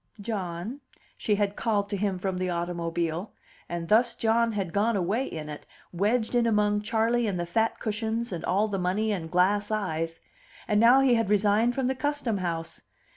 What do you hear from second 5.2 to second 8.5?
in it, wedged in among Charley and the fat cushions and